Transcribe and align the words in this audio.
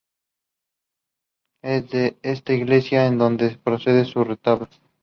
Es 1.61 1.91
de 1.91 2.17
esta 2.23 2.53
iglesia 2.53 3.07
de 3.11 3.15
donde 3.17 3.55
procede 3.63 4.03
su 4.05 4.23
retablo. 4.23 4.67